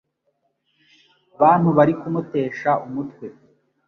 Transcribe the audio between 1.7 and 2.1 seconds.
bari